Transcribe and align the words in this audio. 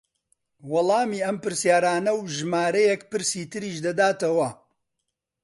وەڵامی 0.71 1.23
ئەم 1.25 1.35
پرسیارانە 1.43 2.11
و 2.15 2.19
ژمارەیەک 2.35 3.01
پرسی 3.11 3.43
تریش 3.51 3.75
دەداتەوە 3.85 4.49